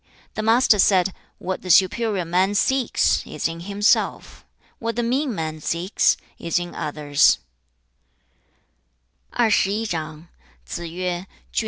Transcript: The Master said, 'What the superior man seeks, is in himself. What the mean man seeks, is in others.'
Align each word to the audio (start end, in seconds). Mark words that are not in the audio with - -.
The 0.33 0.41
Master 0.41 0.79
said, 0.79 1.13
'What 1.37 1.61
the 1.61 1.69
superior 1.69 2.25
man 2.25 2.55
seeks, 2.55 3.21
is 3.23 3.47
in 3.47 3.59
himself. 3.59 4.43
What 4.79 4.95
the 4.95 5.03
mean 5.03 5.35
man 5.35 5.59
seeks, 5.61 6.17
is 6.39 6.57
in 6.57 6.73
others.' 6.73 7.37